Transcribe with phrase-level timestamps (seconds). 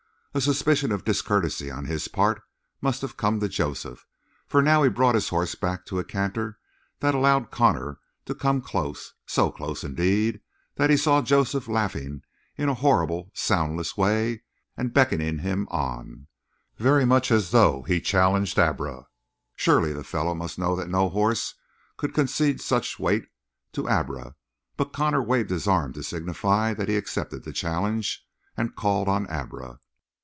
[0.33, 2.41] A suspicion of discourtesy on his part
[2.79, 4.05] must have come to Joseph,
[4.47, 6.57] for now he brought his horse back to a canter
[7.01, 10.39] that allowed Connor to come close, so close indeed
[10.75, 12.21] that he saw Joseph laughing
[12.55, 14.43] in a horrible soundless way
[14.77, 16.27] and beckoning him on,
[16.77, 19.07] very much as though he challenged Abra.
[19.57, 21.55] Surely the fellow must know that no horse
[21.97, 23.25] could concede such weight
[23.73, 24.35] to Abra,
[24.77, 28.25] but Connor waved his arm to signify that he accepted the challenge,
[28.55, 29.79] and called on Abra.